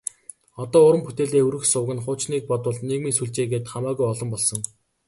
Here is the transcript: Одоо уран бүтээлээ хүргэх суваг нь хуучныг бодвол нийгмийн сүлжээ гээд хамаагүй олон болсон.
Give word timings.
Одоо 0.61 0.81
уран 0.87 1.01
бүтээлээ 1.05 1.43
хүргэх 1.45 1.65
суваг 1.69 1.89
нь 1.95 2.03
хуучныг 2.05 2.43
бодвол 2.47 2.79
нийгмийн 2.89 3.17
сүлжээ 3.17 3.45
гээд 3.51 3.65
хамаагүй 3.71 4.05
олон 4.11 4.29
болсон. 4.33 4.59